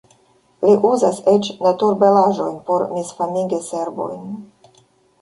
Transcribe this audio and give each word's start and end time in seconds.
Li 0.63 0.71
uzas 0.91 1.19
eĉ 1.33 1.51
naturbelaĵojn 1.67 2.59
por 2.71 2.89
misfamigi 2.97 3.65
serbojn. 3.71 4.29